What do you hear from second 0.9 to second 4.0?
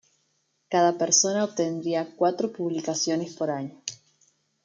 persona obtendría cuatro publicaciones por año.